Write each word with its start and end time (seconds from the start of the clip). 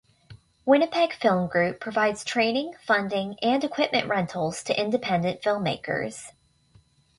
Winnipeg 0.65 1.13
Film 1.13 1.47
Group 1.47 1.79
provides 1.79 2.23
training, 2.23 2.73
funding, 2.83 3.35
and 3.43 3.63
equipment 3.63 4.07
rentals 4.07 4.63
to 4.63 4.73
independent 4.75 5.43
filmmakers. 5.43 6.31